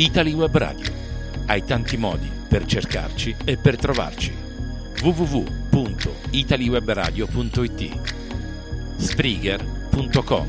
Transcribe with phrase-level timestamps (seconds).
[0.00, 0.90] Italy Web Radio.
[1.44, 4.34] Hai tanti modi per cercarci e per trovarci.
[5.02, 8.00] www.italiwebradio.it
[8.96, 10.48] Spreaker.com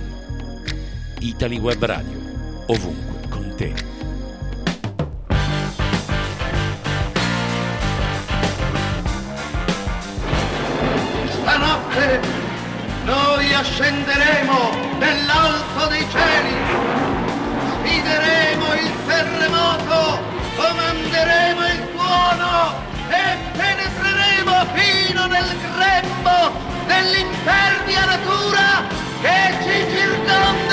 [1.19, 2.17] Italy Web Radio.
[2.67, 3.90] Ovunque con te.
[25.41, 26.51] Nel grembo
[26.85, 28.83] dell'impervia natura
[29.21, 30.70] che ci circonda.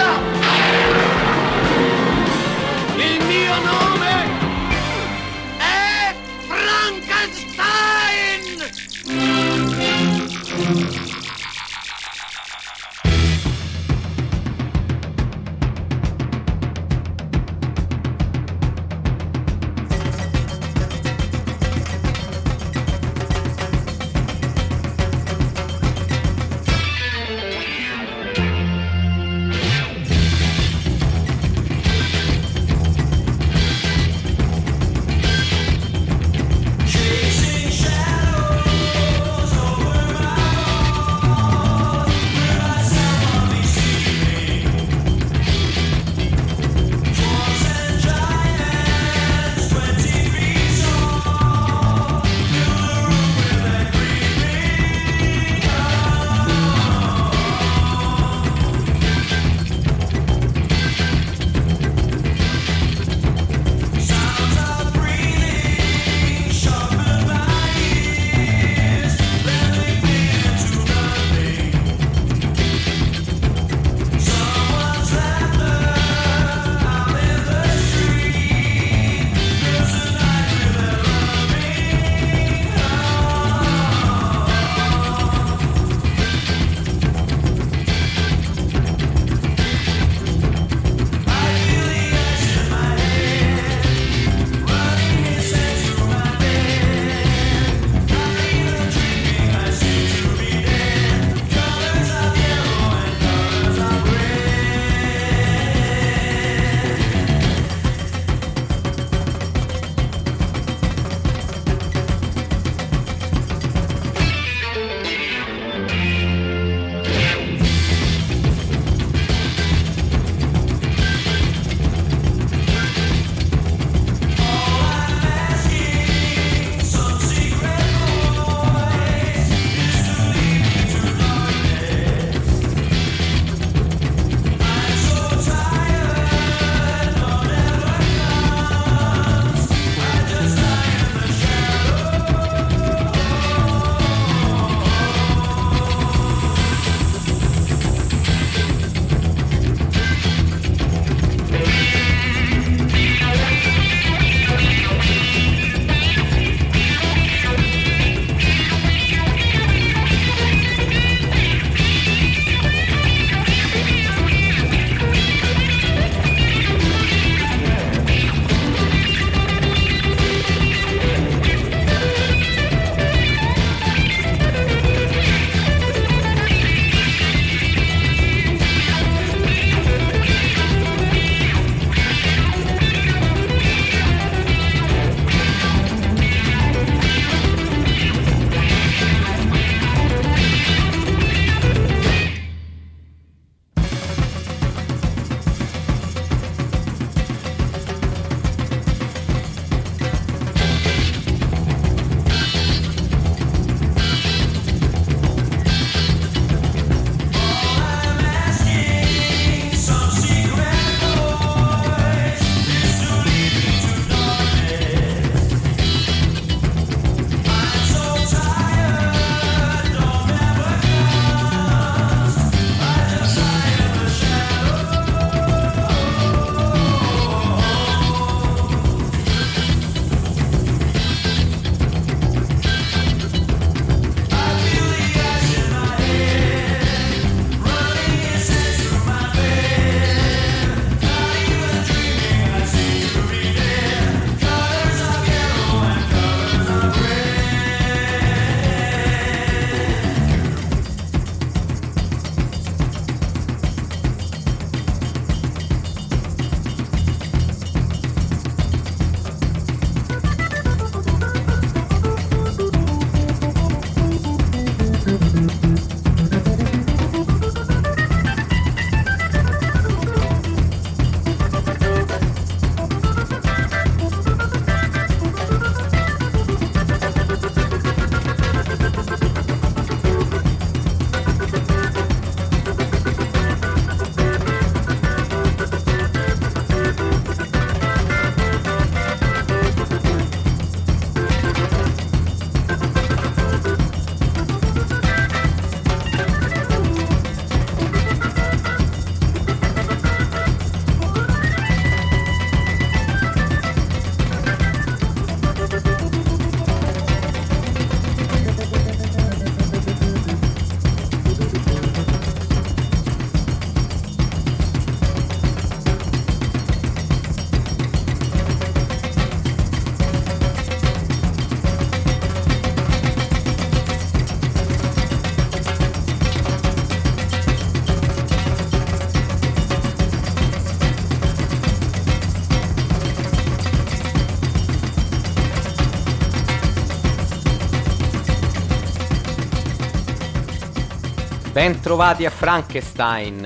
[341.58, 343.44] Ben trovati a Frankenstein,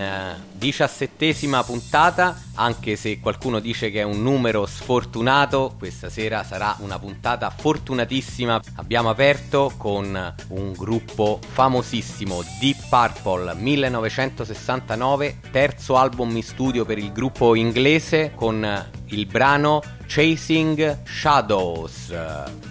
[0.53, 6.99] diciassettesima puntata, anche se qualcuno dice che è un numero sfortunato, questa sera sarà una
[6.99, 8.61] puntata fortunatissima.
[8.75, 17.13] Abbiamo aperto con un gruppo famosissimo, Deep Purple 1969, terzo album in studio per il
[17.13, 19.81] gruppo inglese con il brano
[20.15, 22.15] Chasing Shadows.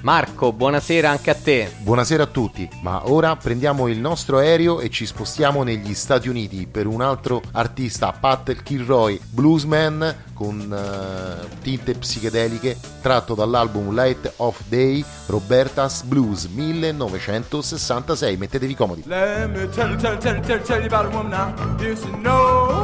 [0.01, 1.73] Marco, buonasera anche a te.
[1.79, 6.67] Buonasera a tutti, ma ora prendiamo il nostro aereo e ci spostiamo negli Stati Uniti
[6.67, 14.61] per un altro artista, Pat Kilroy, bluesman con uh, tinte psichedeliche, tratto dall'album Light of
[14.67, 18.38] Day Roberta's Blues 1966.
[18.38, 19.03] Mettetevi comodi.
[19.07, 21.53] Let me tell, tell, tell, tell, tell you about a woman now.
[21.79, 22.80] Yes, you know,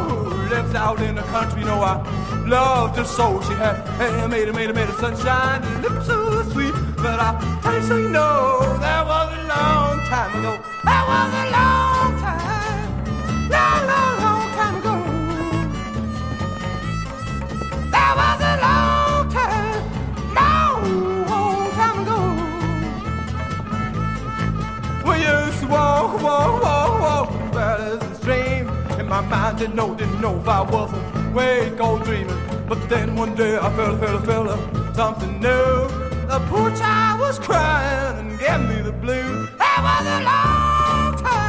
[0.49, 1.61] left out in the country.
[1.61, 1.95] You know, I
[2.45, 6.73] loved the soul She had hair made, made, made of sunshine and lips so sweet.
[6.97, 10.57] But I actually you know that was a long time ago.
[10.83, 12.89] That was a long time,
[13.53, 14.95] long, long, long time ago.
[17.91, 19.81] That was a long time,
[20.39, 20.81] long,
[21.31, 22.19] long time ago.
[25.07, 26.86] We used to walk, walk, walk
[29.21, 30.93] my mind, didn't know, didn't know if I was
[31.29, 32.37] awake or dreaming.
[32.67, 35.87] But then one day I felt, felt, felt something new.
[36.27, 39.49] The poor child was crying and gave me the blues.
[39.57, 41.46] That was a long time,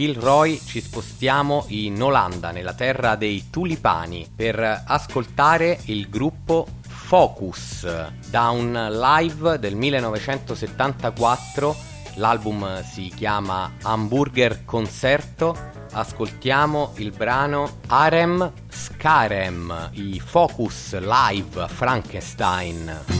[0.00, 7.86] Kilroy, ci spostiamo in Olanda, nella terra dei tulipani, per ascoltare il gruppo Focus
[8.30, 11.76] da un live del 1974.
[12.14, 15.54] L'album si chiama Hamburger Concerto.
[15.92, 23.19] Ascoltiamo il brano Arem Scarem, i Focus live Frankenstein.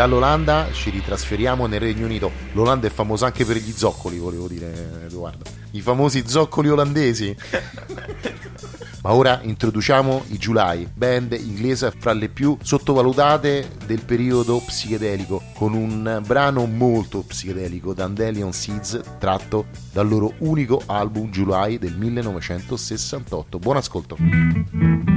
[0.00, 2.32] dall'Olanda ci ritrasferiamo nel Regno Unito.
[2.52, 5.44] L'Olanda è famosa anche per gli zoccoli, volevo dire, Edoardo.
[5.72, 7.36] I famosi zoccoli olandesi.
[9.02, 15.74] Ma ora introduciamo i July, band inglese fra le più sottovalutate del periodo psichedelico, con
[15.74, 23.58] un brano molto psichedelico, Dandelion Seeds, tratto dal loro unico album July del 1968.
[23.58, 25.09] Buon ascolto.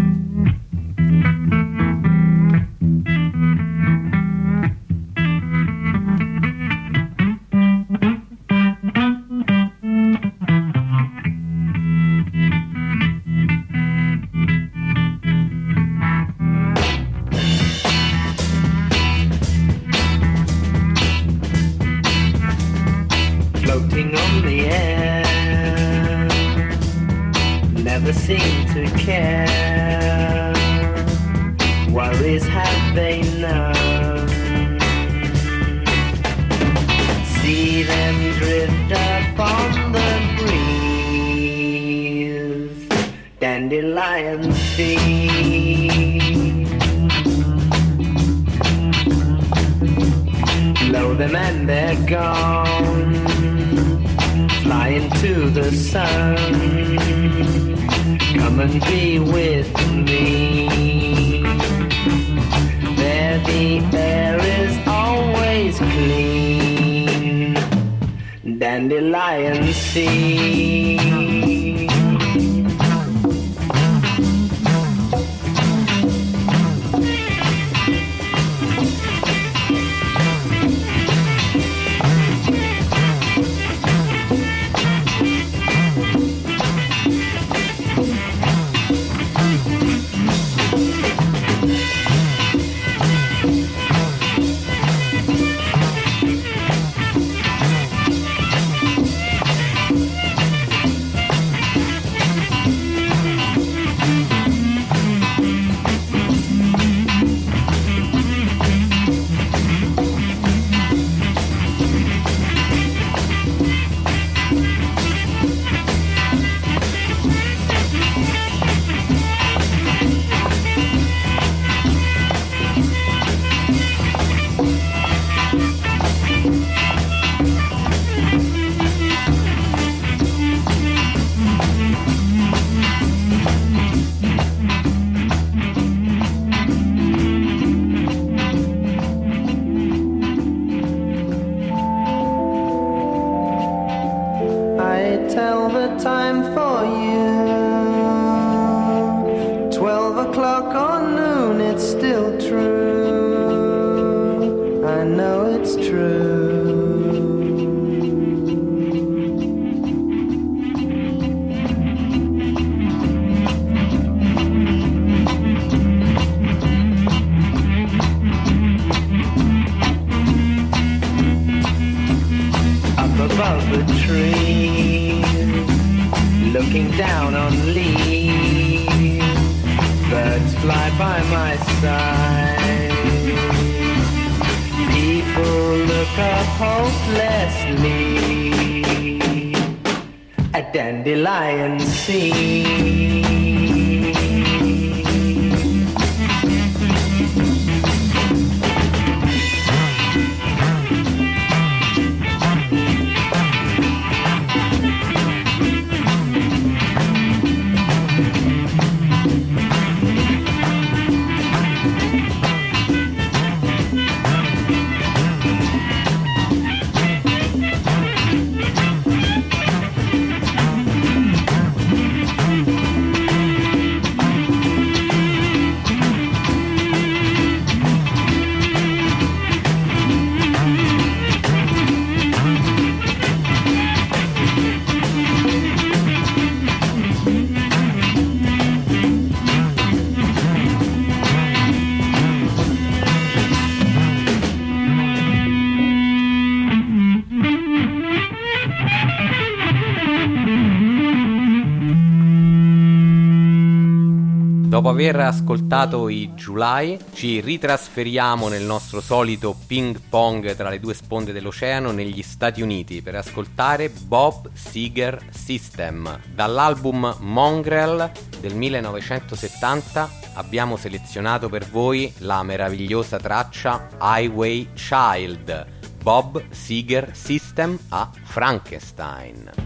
[254.94, 261.32] aver ascoltato i July, ci ritrasferiamo nel nostro solito ping pong tra le due sponde
[261.32, 266.20] dell'oceano negli Stati Uniti per ascoltare Bob Seger System.
[266.36, 275.66] Dall'album Mongrel del 1970 abbiamo selezionato per voi la meravigliosa traccia Highway Child,
[276.04, 279.63] Bob Seger System a Frankenstein.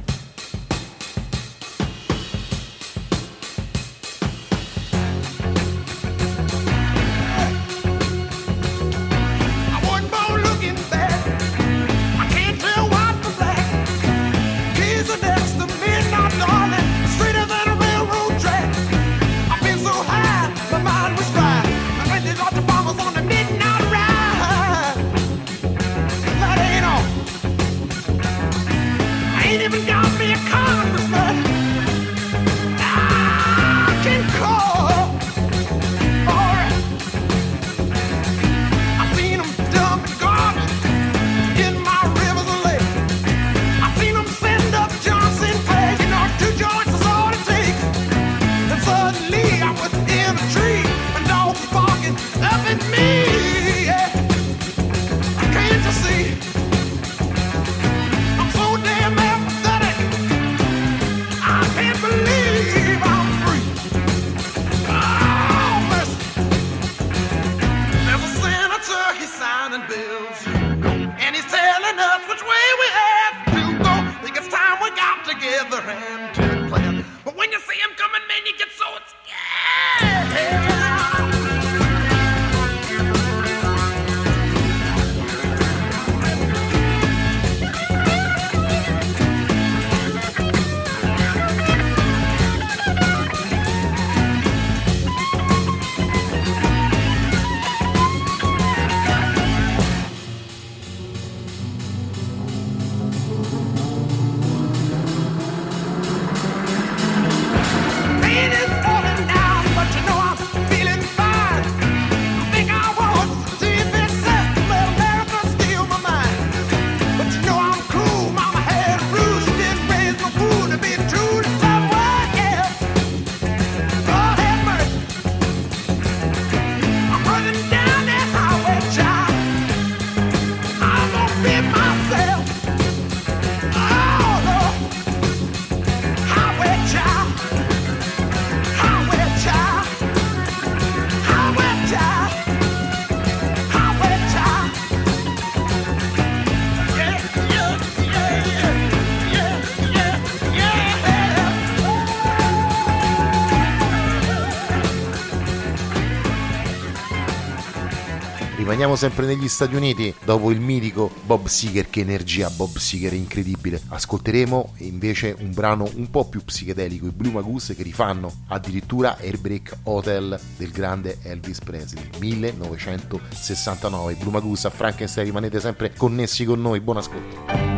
[158.78, 163.82] Rimaniamo sempre negli Stati Uniti, dopo il mitico Bob Seeker, che energia Bob Seeker incredibile.
[163.88, 169.78] Ascolteremo invece un brano un po' più psichedelico, i Blue Magus che rifanno addirittura Airbreak
[169.82, 174.14] Hotel del grande Elvis Presley, 1969.
[174.14, 177.77] Blue Magus a Frankenstein, rimanete sempre connessi con noi, buon ascolto.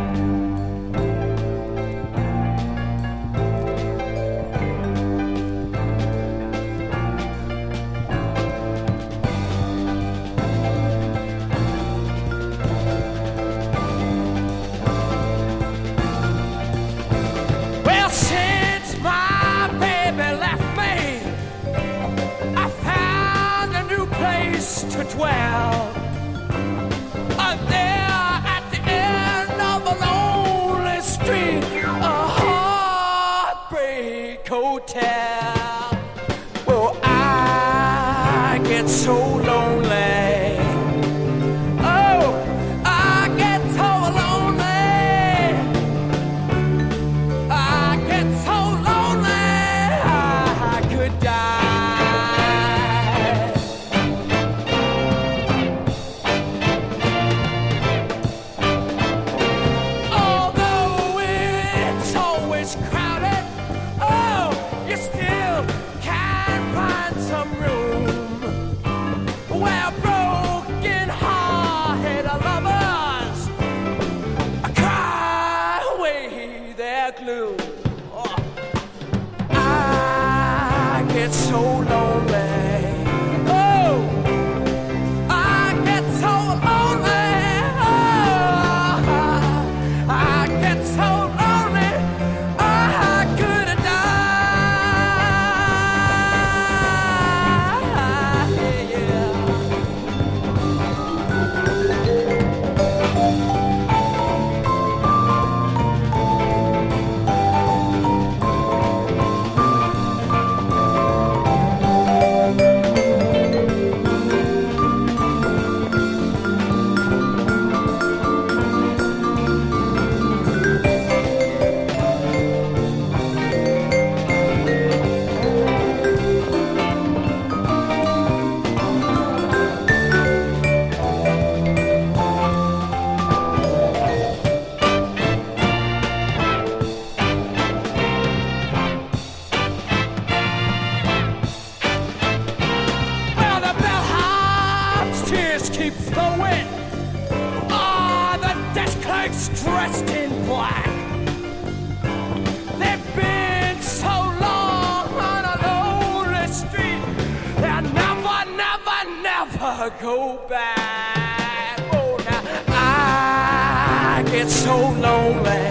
[159.88, 161.80] Go back.
[161.92, 165.66] Oh, now I get so lonely.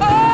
[0.00, 0.33] Oh,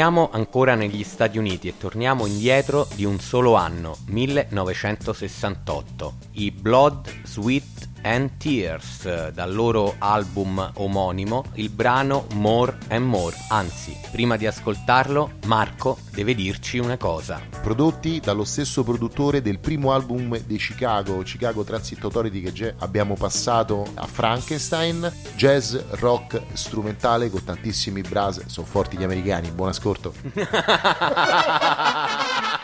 [0.00, 6.14] Rimaniamo ancora negli Stati Uniti e torniamo indietro di un solo anno, 1968.
[6.30, 13.34] I Blood, Sweat and Tears, dal loro album omonimo, il brano More and More.
[13.48, 17.40] Anzi, prima di ascoltarlo, Marco deve dirci una cosa.
[17.62, 23.14] prodotti dallo stesso produttore del primo album di Chicago, Chicago Transit Authority che già abbiamo
[23.14, 30.14] passato a Frankenstein, jazz rock strumentale con tantissimi brass, sono forti gli americani, buon ascolto.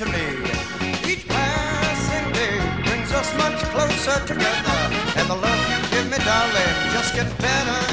[0.00, 1.12] to me.
[1.12, 4.80] Each passing day brings us much closer together.
[5.16, 7.89] And the love you give me, darling, just gets better better.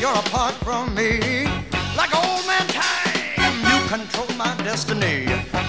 [0.00, 1.44] You're apart from me.
[1.96, 5.24] Like old man time, you control my destiny.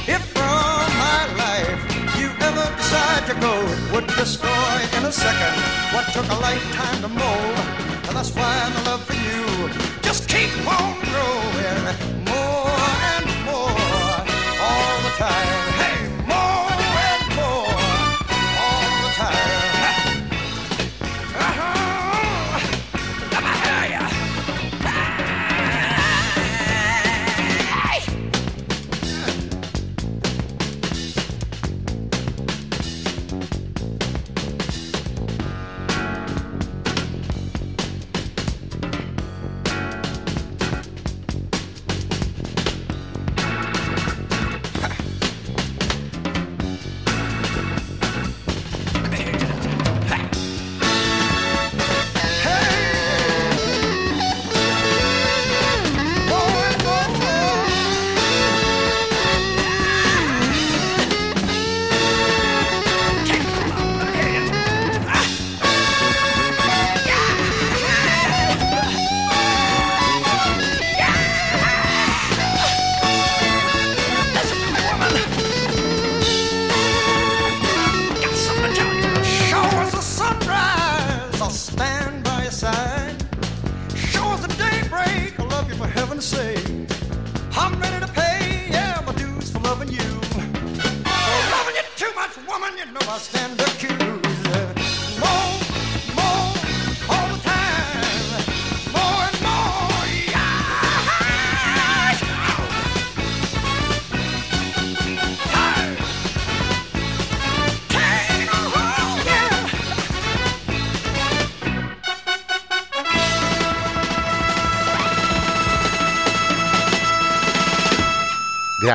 [0.08, 1.80] If from my life
[2.20, 5.56] you ever decide to go, it would destroy in a second
[5.94, 7.58] what took a lifetime to mold.
[8.08, 9.70] And that's why my love for you
[10.02, 12.17] just keep on growing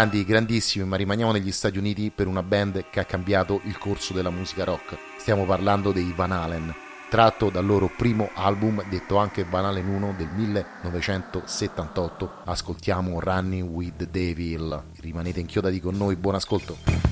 [0.03, 4.13] grandi, grandissimi, ma rimaniamo negli Stati Uniti per una band che ha cambiato il corso
[4.13, 4.97] della musica rock.
[5.17, 6.75] Stiamo parlando dei Van Halen,
[7.09, 12.33] tratto dal loro primo album, detto anche Van Halen 1 del 1978.
[12.47, 14.83] Ascoltiamo Running with the Devil.
[14.99, 17.12] Rimanete inchiodati con noi, buon ascolto.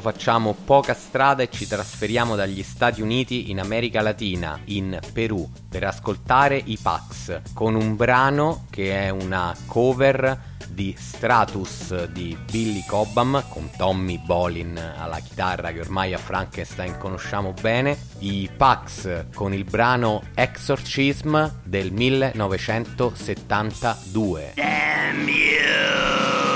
[0.00, 5.82] Facciamo poca strada e ci trasferiamo dagli Stati Uniti in America Latina, in Perù, per
[5.84, 13.44] ascoltare i Pax con un brano che è una cover di Stratus di Billy Cobham
[13.48, 19.64] con Tommy Bolin alla chitarra che ormai a Frankenstein conosciamo bene, i Pax con il
[19.64, 24.54] brano Exorcism del 1972.
[25.40, 26.49] devil.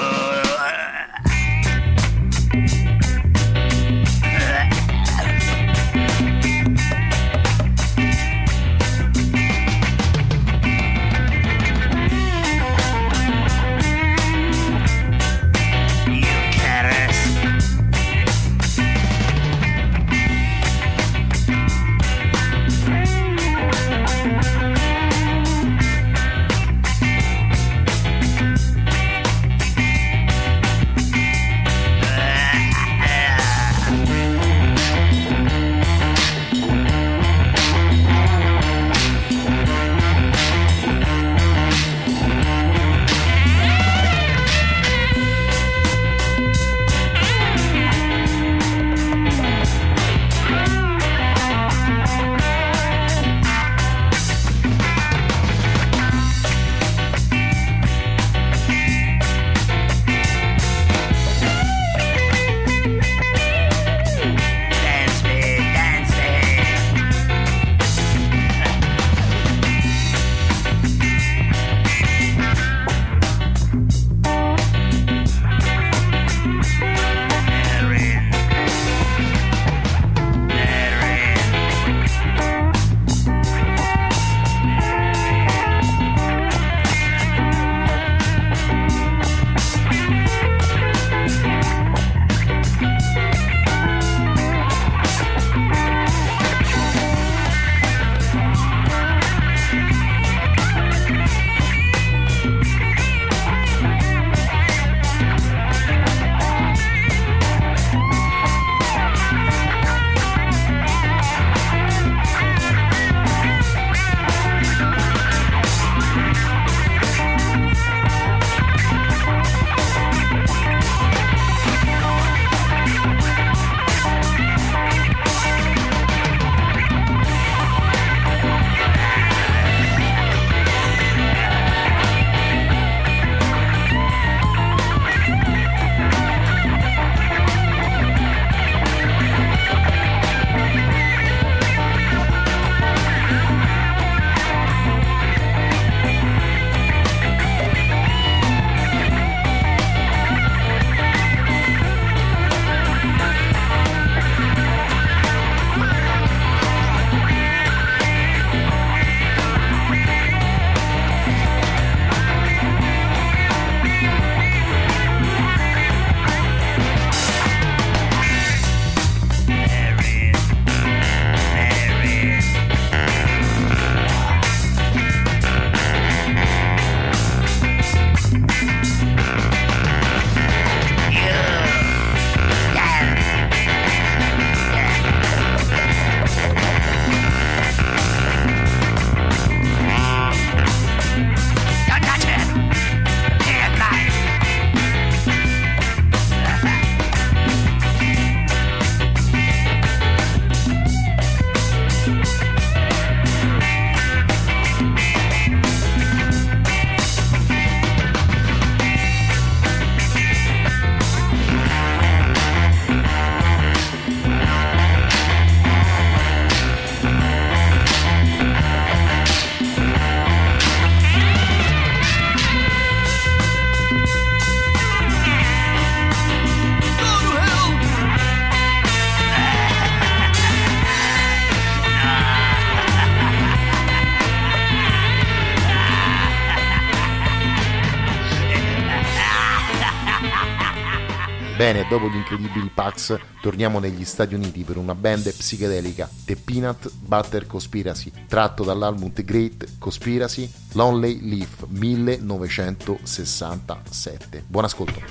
[241.75, 246.89] Bene, dopo gli incredibili Pax, torniamo negli Stati Uniti per una band psichedelica, The Peanut
[246.95, 254.45] Butter Conspiracy, tratto dall'album The Great Conspiracy Lonely Leaf 1967.
[254.47, 255.03] Buon ascolto.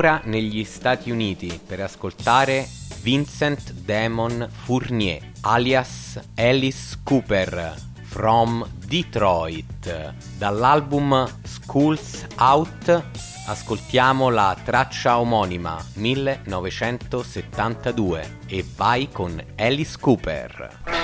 [0.00, 2.66] ora negli Stati Uniti per ascoltare
[3.02, 7.74] Vincent Damon Fournier, alias Alice Cooper,
[8.04, 10.14] from Detroit.
[10.38, 13.02] Dall'album Schools Out
[13.46, 20.99] ascoltiamo la traccia omonima 1972 e vai con Alice Cooper.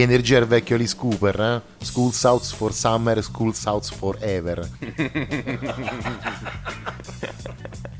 [0.00, 1.60] Che energia il vecchio Alice Cooper, eh?
[1.84, 4.66] School South for Summer, School South Forever.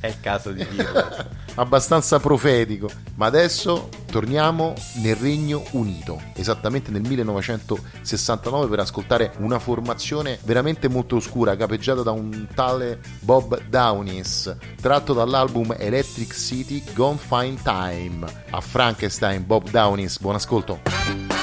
[0.01, 1.05] È il caso di dirlo.
[1.57, 2.89] abbastanza profetico.
[3.17, 4.73] Ma adesso torniamo
[5.03, 12.13] nel Regno Unito, esattamente nel 1969 per ascoltare una formazione veramente molto oscura, capeggiata da
[12.13, 18.25] un tale Bob Downis, tratto dall'album Electric City Gone Fine Time.
[18.49, 21.40] A Frankenstein, Bob Downis, buon ascolto.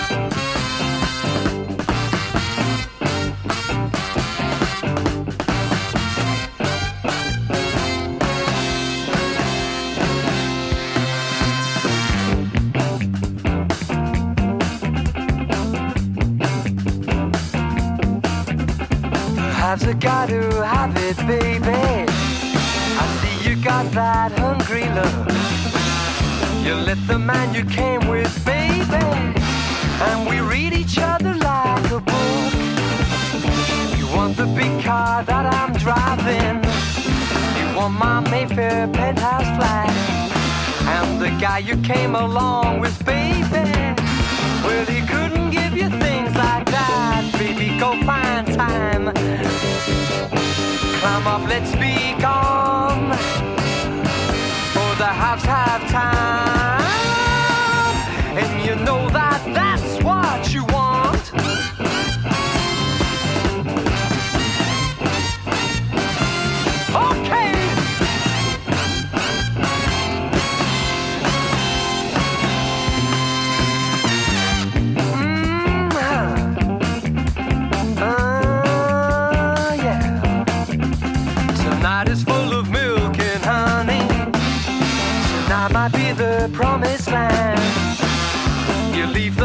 [27.56, 29.06] You came with, baby,
[30.08, 32.54] and we read each other like a book.
[33.98, 36.64] You want the big car that I'm driving.
[37.60, 39.90] You want my Mayfair penthouse flat,
[40.96, 43.68] and the guy you came along with, baby.
[44.66, 47.78] Well, he couldn't give you things like that, baby.
[47.80, 49.14] Go find time.
[51.00, 53.12] Climb up, let's be gone.
[54.74, 56.57] For the haves have time.
[58.88, 59.27] And you know that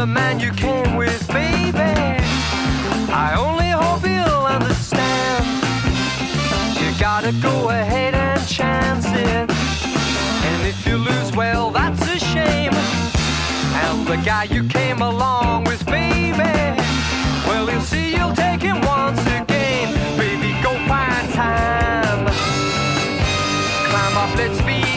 [0.03, 1.93] the man you came with, baby.
[3.25, 5.45] I only hope he'll understand.
[6.75, 9.49] You gotta go ahead and chance it.
[10.49, 12.73] And if you lose, well, that's a shame.
[13.83, 16.51] And the guy you came along with, baby.
[17.47, 19.87] Well, he'll see you'll take him once again.
[20.17, 22.25] Baby, go find time.
[23.87, 24.92] Climb up, let's be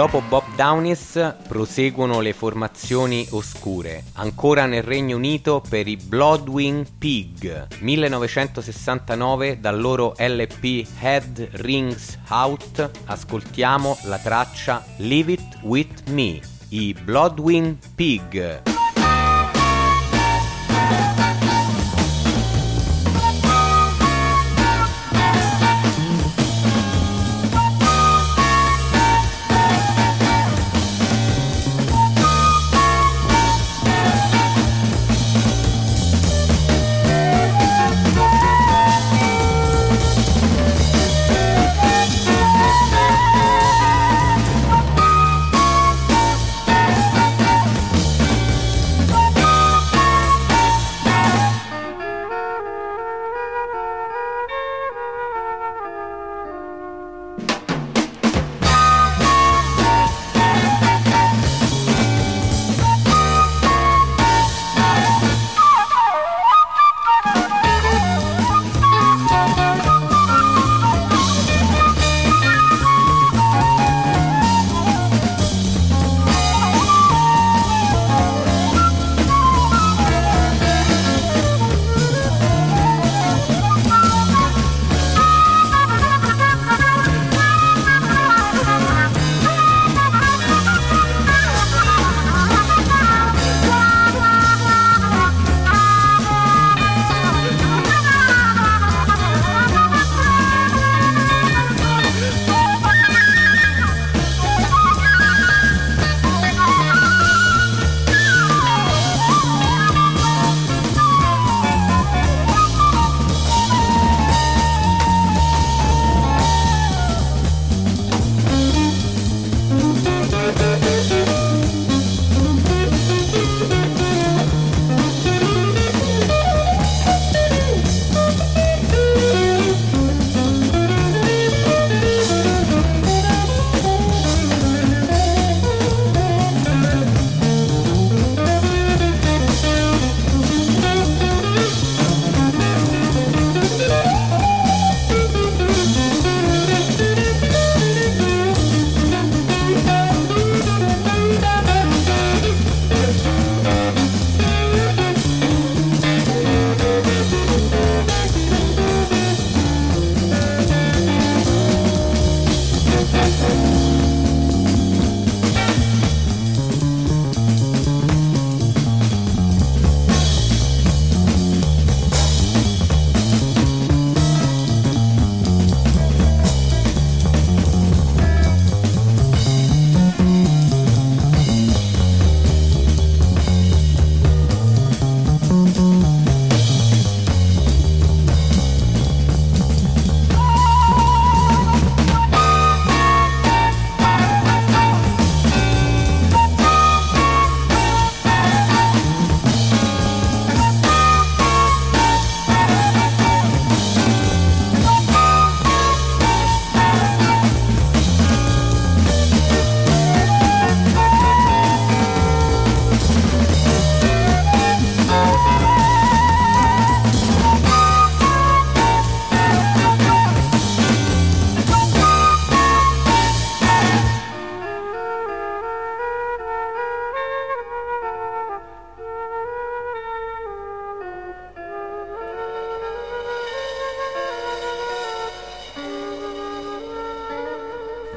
[0.00, 7.66] dopo Bob Downis proseguono le formazioni oscure, ancora nel Regno Unito per i Bloodwing Pig,
[7.80, 16.40] 1969 dal loro LP Head Rings Out, ascoltiamo la traccia Leave It With Me,
[16.70, 18.79] i Bloodwing Pig.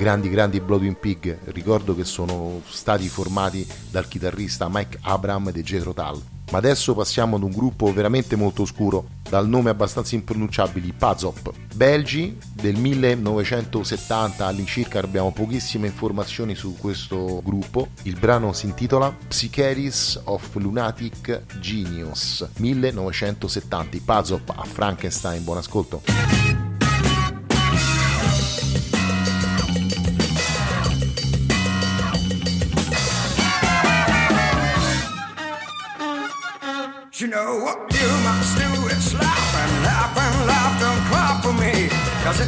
[0.04, 1.40] Grandi grandi Bloodwing Pig.
[1.46, 6.22] Ricordo che sono stati formati dal chitarrista Mike Abram e Jethro Tull.
[6.52, 11.54] Ma adesso passiamo ad un gruppo veramente molto oscuro dal nome abbastanza impronunciabili Pazop.
[11.74, 17.88] Belgi del 1970 all'incirca abbiamo pochissime informazioni su questo gruppo.
[18.04, 25.46] Il brano si intitola Psycheris of Lunatic Genius 1970 i Pazop a Frankenstein.
[25.46, 26.53] Buon ascolto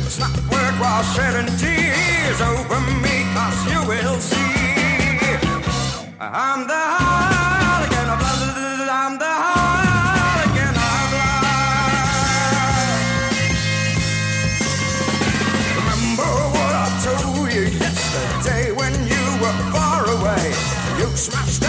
[0.05, 4.35] it's not worthwhile shedding tears over me, cause you will see.
[6.19, 8.09] I'm the hooligan
[9.01, 11.55] I'm the hooligan of love.
[15.79, 20.45] Remember what I told you yesterday when you were far away.
[20.99, 21.63] You smashed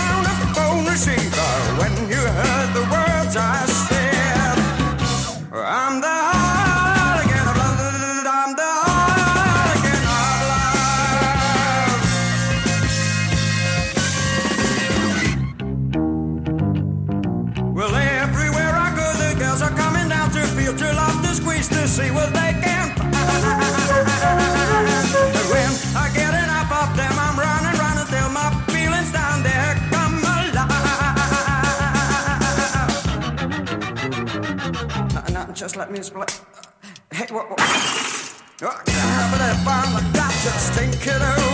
[41.06, 41.45] killer.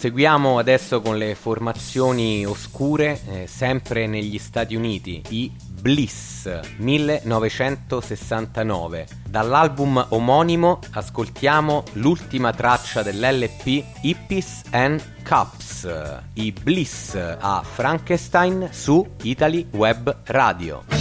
[0.00, 6.48] Proseguiamo adesso con le formazioni oscure, eh, sempre negli Stati Uniti, i Bliss
[6.78, 9.06] 1969.
[9.28, 15.86] Dall'album omonimo ascoltiamo l'ultima traccia dell'LP Hippies and Cups,
[16.32, 20.99] i Bliss a Frankenstein su Italy Web Radio.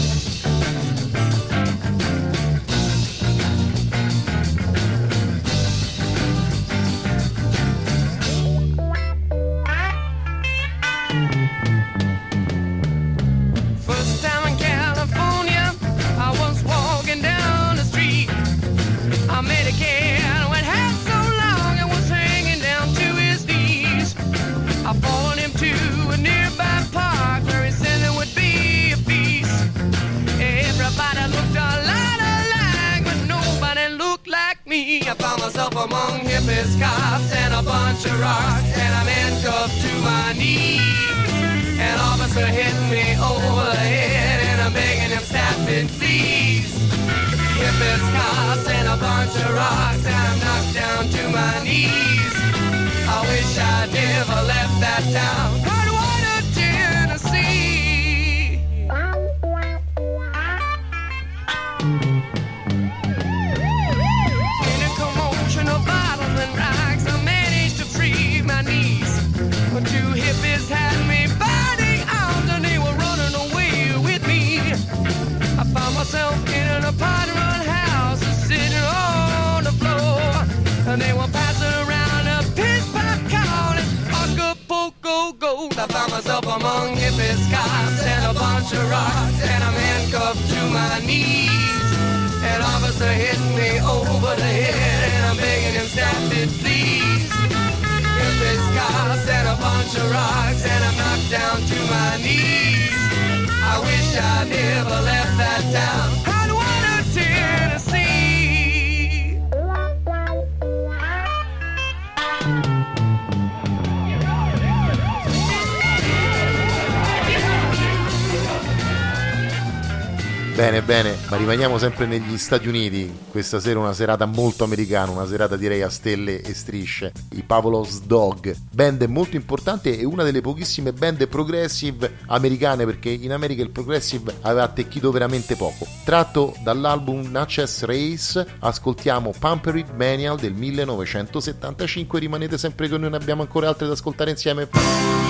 [121.50, 123.12] rimaniamo sempre negli Stati Uniti.
[123.28, 127.12] Questa sera una serata molto americana, una serata direi a stelle e strisce.
[127.32, 133.32] I Pavlov's Dog, band molto importante e una delle pochissime band progressive americane perché in
[133.32, 135.88] America il progressive aveva attecchito veramente poco.
[136.04, 142.20] Tratto dall'album Natchez Race, ascoltiamo Pampered Manial del 1975.
[142.20, 145.29] Rimanete sempre con noi, ne abbiamo ancora altre da ascoltare insieme.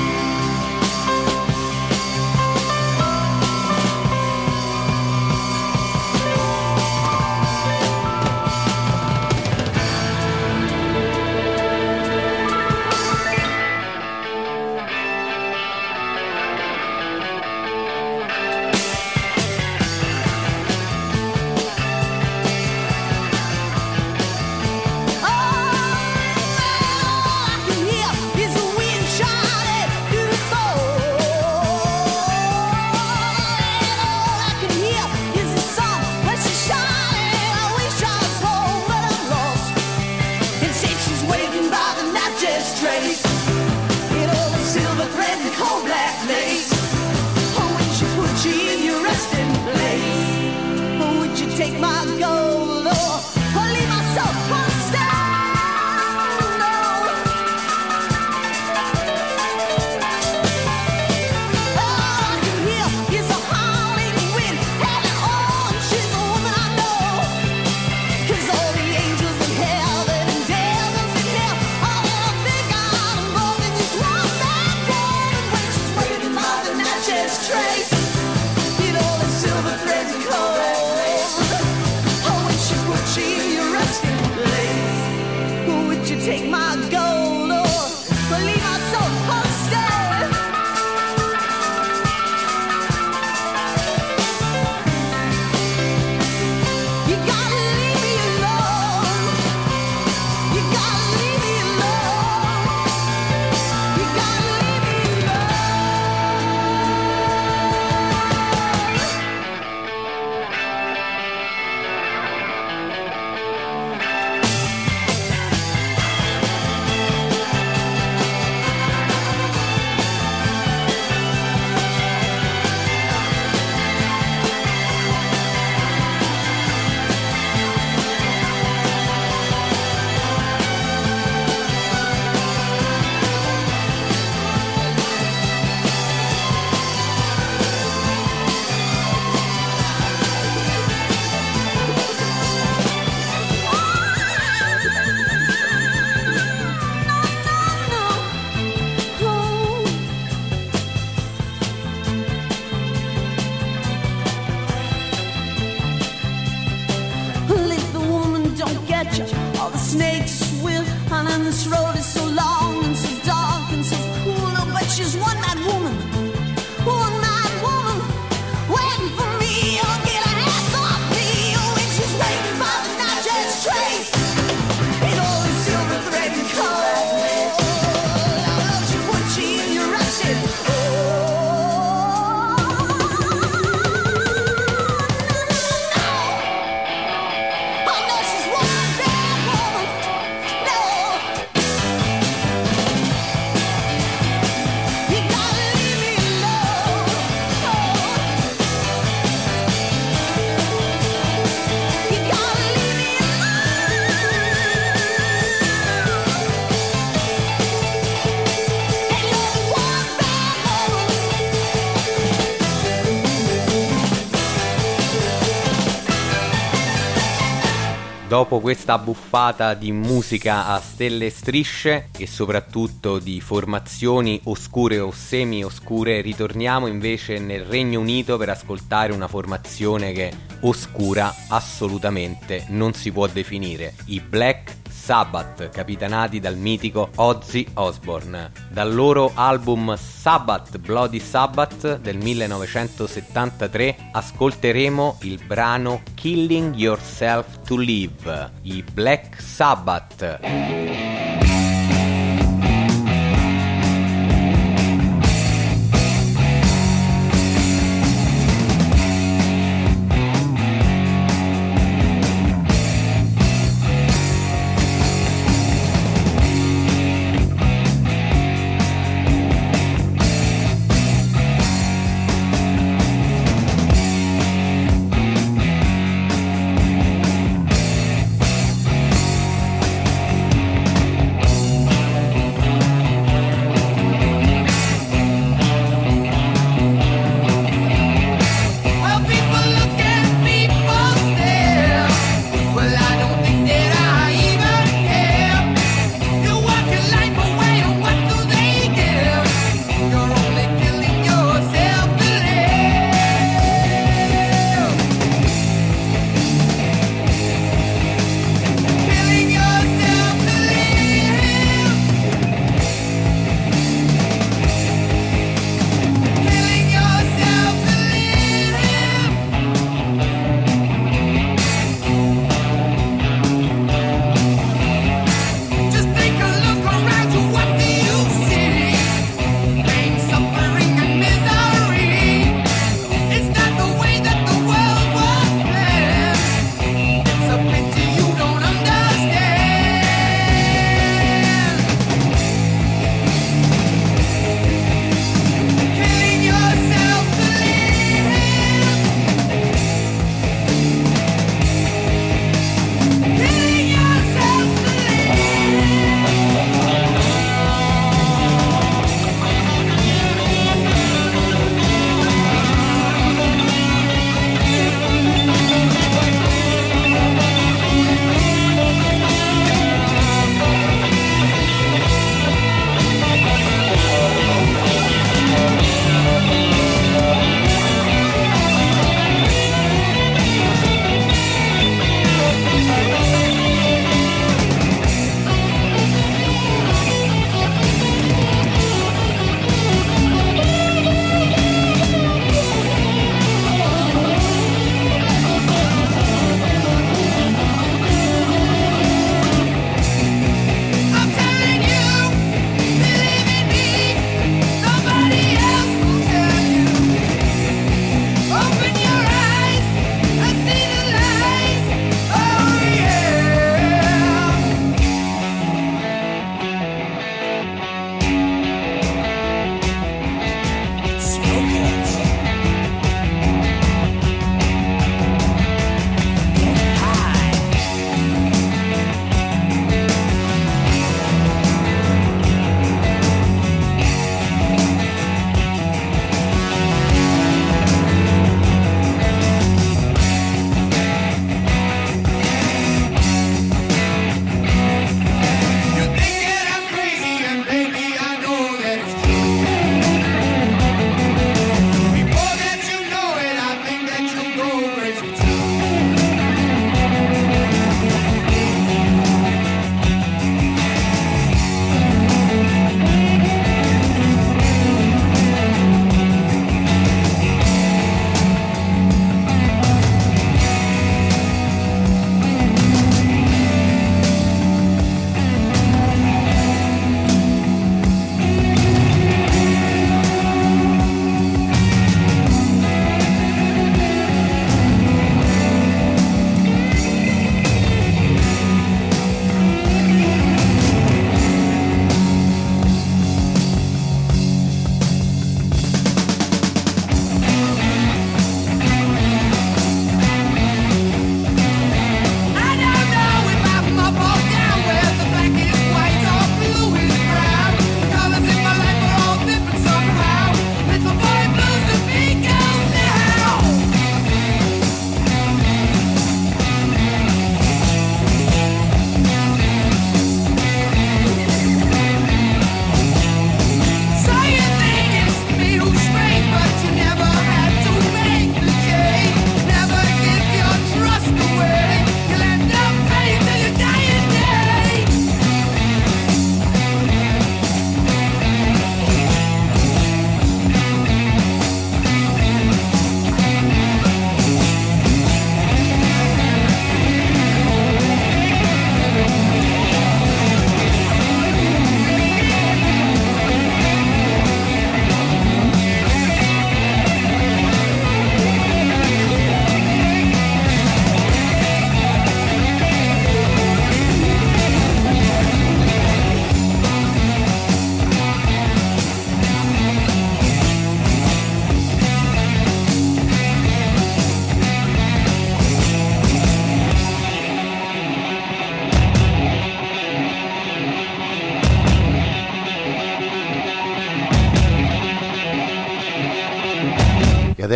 [218.50, 225.12] Dopo questa buffata di musica a stelle e strisce e soprattutto di formazioni oscure o
[225.12, 233.12] semi-oscure, ritorniamo invece nel Regno Unito per ascoltare una formazione che oscura assolutamente non si
[233.12, 234.78] può definire, i Black
[235.10, 238.52] Sabbath, capitanati dal mitico Ozzy Osbourne.
[238.70, 248.52] Dal loro album Sabbath Bloody Sabbath del 1973 ascolteremo il brano Killing Yourself to Live,
[248.62, 251.19] i Black Sabbath.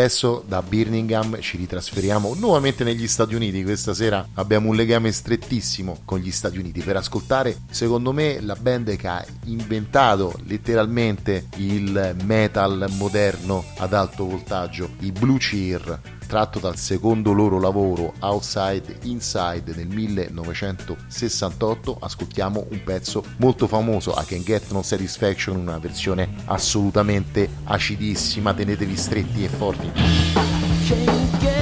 [0.03, 3.63] adesso da Birmingham ci ritrasferiamo nuovamente negli Stati Uniti.
[3.63, 8.55] Questa sera abbiamo un legame strettissimo con gli Stati Uniti per ascoltare, secondo me, la
[8.55, 16.01] band che ha inventato letteralmente il metal moderno ad alto voltaggio, i Blue Cheer
[16.33, 24.25] tratto dal secondo loro lavoro Outside Inside nel 1968, ascoltiamo un pezzo molto famoso, I
[24.25, 31.52] Can Get No Satisfaction, una versione assolutamente acidissima, tenetevi stretti e forti.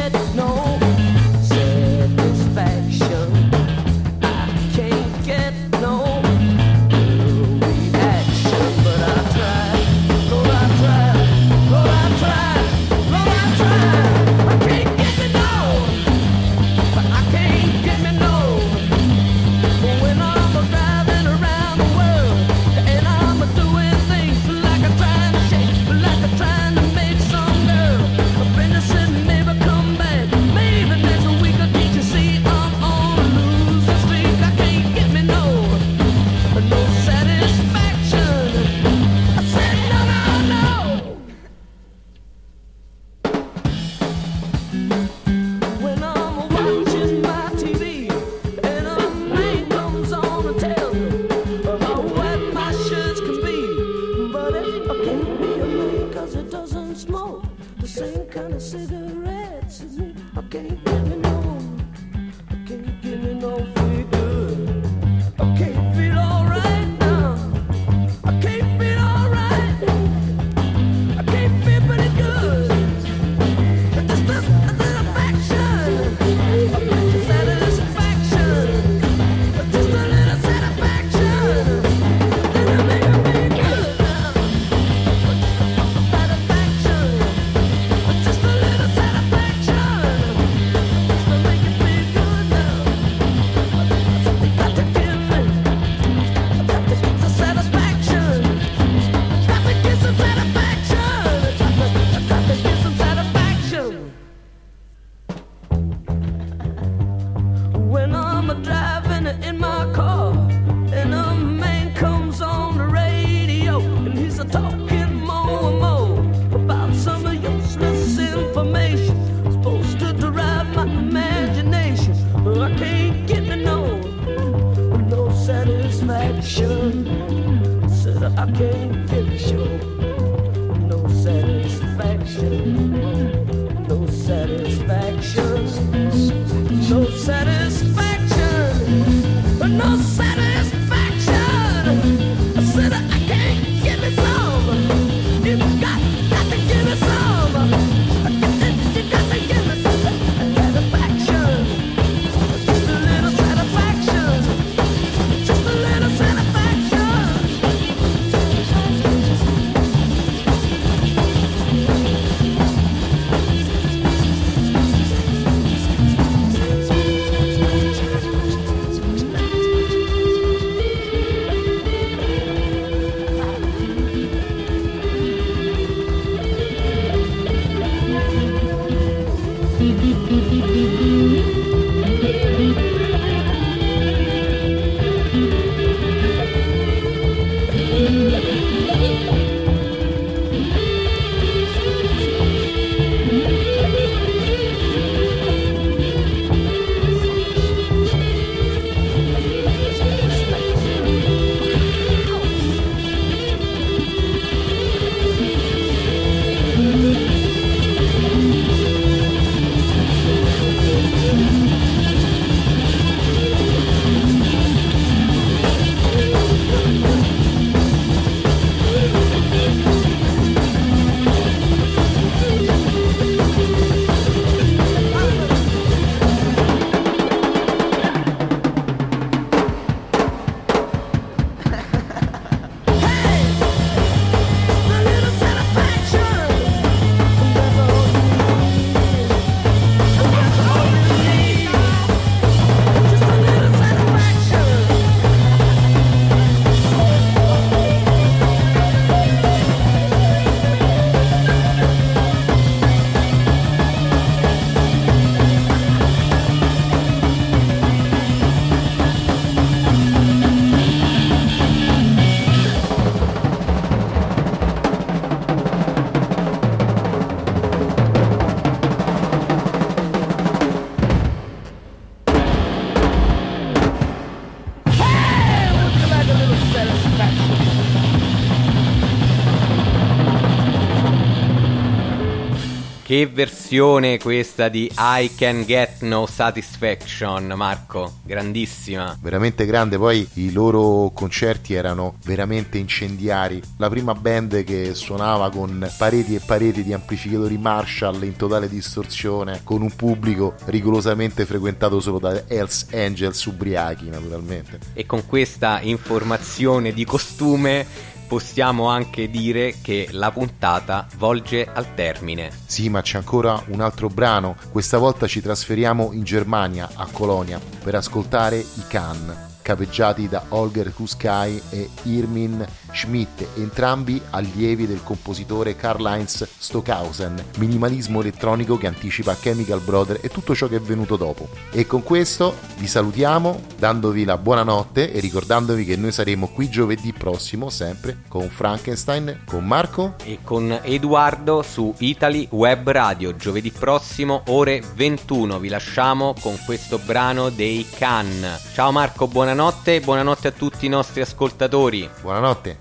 [283.12, 288.20] Che versione questa di I Can Get No Satisfaction, Marco?
[288.24, 289.18] Grandissima.
[289.22, 289.98] veramente grande.
[289.98, 293.62] Poi i loro concerti erano veramente incendiari.
[293.76, 299.60] La prima band che suonava con pareti e pareti di amplificatori Marshall in totale distorsione,
[299.66, 304.80] con un pubblico rigorosamente frequentato solo da Hells Angels ubriachi, naturalmente.
[304.94, 307.86] E con questa informazione di costume
[308.32, 312.49] possiamo anche dire che la puntata volge al termine.
[312.66, 314.56] Sì, ma c'è ancora un altro brano.
[314.72, 320.94] Questa volta ci trasferiamo in Germania, a Colonia, per ascoltare i Can, capeggiati da Holger
[320.94, 327.44] Kuskai e Irmin Schmidt, entrambi allievi del compositore Karl-Heinz Stockhausen.
[327.58, 331.48] Minimalismo elettronico che anticipa Chemical Brother e tutto ciò che è venuto dopo.
[331.72, 337.14] E con questo vi salutiamo, dandovi la buonanotte e ricordandovi che noi saremo qui giovedì
[337.14, 340.16] prossimo, sempre con Frankenstein, con Marco.
[340.24, 347.00] E con Edoardo su Italy Web Radio giovedì prossimo ore 21 vi lasciamo con questo
[347.00, 348.58] brano dei Can.
[348.74, 352.10] Ciao Marco, buonanotte e buonanotte a tutti i nostri ascoltatori.
[352.22, 352.81] Buonanotte.